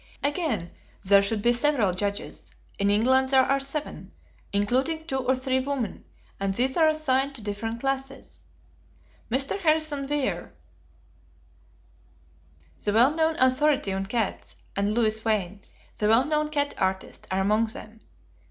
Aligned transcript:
Again, 0.23 0.71
there 1.03 1.21
should 1.21 1.43
be 1.43 1.53
several 1.53 1.91
judges. 1.93 2.49
In 2.79 2.89
England 2.89 3.29
there 3.29 3.43
are 3.45 3.59
seven, 3.59 4.11
including 4.51 5.05
two 5.05 5.17
or 5.19 5.35
three 5.35 5.59
women, 5.59 6.05
and 6.39 6.55
these 6.55 6.75
are 6.75 6.87
assigned 6.87 7.35
to 7.35 7.41
different 7.41 7.81
classes: 7.81 8.41
Mr. 9.29 9.59
Harrison 9.59 10.07
Weir, 10.07 10.53
F.R.H.S., 12.83 12.85
the 12.85 12.93
well 12.93 13.11
known 13.11 13.35
authority 13.37 13.93
on 13.93 14.07
cats, 14.07 14.55
and 14.75 14.95
Louis 14.95 15.23
Wain, 15.23 15.61
the 15.99 16.07
well 16.07 16.25
known 16.25 16.47
cat 16.47 16.73
artist, 16.79 17.27
are 17.29 17.41
among 17.41 17.67
them. 17.67 17.99